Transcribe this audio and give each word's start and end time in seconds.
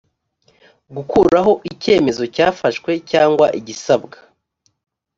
gukuraho 0.95 1.51
icyemezo 1.71 2.23
cyafashwe 2.35 2.91
cyangwa 3.11 3.45
igisabwa 3.59 4.17